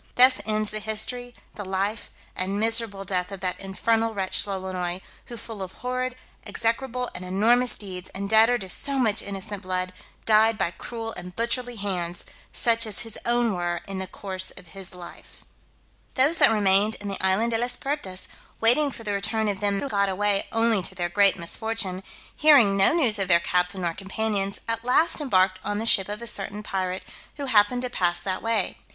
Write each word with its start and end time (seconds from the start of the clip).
Thus 0.15 0.41
ends 0.47 0.71
the 0.71 0.79
history, 0.79 1.35
the 1.53 1.63
life, 1.63 2.09
and 2.35 2.59
miserable 2.59 3.03
death 3.05 3.31
of 3.31 3.39
that 3.41 3.59
infernal 3.59 4.15
wretch 4.15 4.47
Lolonois, 4.47 4.99
who 5.25 5.37
full 5.37 5.61
of 5.61 5.73
horrid, 5.73 6.15
execrable, 6.43 7.07
and 7.13 7.23
enormous 7.23 7.77
deeds, 7.77 8.09
and 8.15 8.27
debtor 8.27 8.57
to 8.57 8.67
so 8.71 8.97
much 8.97 9.21
innocent 9.21 9.61
blood, 9.61 9.93
died 10.25 10.57
by 10.57 10.71
cruel 10.71 11.11
and 11.13 11.35
butcherly 11.35 11.75
hands, 11.77 12.25
such 12.51 12.87
as 12.87 13.01
his 13.01 13.19
own 13.27 13.53
were 13.53 13.81
in 13.87 13.99
the 13.99 14.07
course 14.07 14.49
of 14.49 14.69
his 14.69 14.95
life. 14.95 15.45
Those 16.15 16.39
that 16.39 16.49
remained 16.49 16.95
in 16.95 17.07
the 17.07 17.23
island 17.23 17.51
De 17.51 17.59
las 17.59 17.77
Pertas, 17.77 18.27
waiting 18.59 18.89
for 18.89 19.03
the 19.03 19.13
return 19.13 19.47
of 19.47 19.59
them 19.59 19.81
who 19.81 19.87
got 19.87 20.09
away 20.09 20.47
only 20.51 20.81
to 20.81 20.95
their 20.95 21.09
great 21.09 21.37
misfortune, 21.37 22.01
hearing 22.35 22.75
no 22.75 22.91
news 22.91 23.19
of 23.19 23.27
their 23.27 23.39
captain 23.39 23.81
nor 23.81 23.93
companions, 23.93 24.61
at 24.67 24.83
last 24.83 25.21
embarked 25.21 25.59
on 25.63 25.77
the 25.77 25.85
ship 25.85 26.09
of 26.09 26.23
a 26.23 26.25
certain 26.25 26.63
pirate, 26.63 27.03
who 27.37 27.45
happened 27.45 27.83
to 27.83 27.89
pass 27.91 28.19
that 28.19 28.41
way. 28.41 28.77